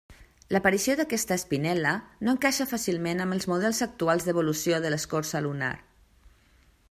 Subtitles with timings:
[0.55, 1.91] L'aparició d'aquesta espinel·la
[2.27, 5.73] no encaixa fàcilment amb els models actuals d'evolució de l'escorça lunar.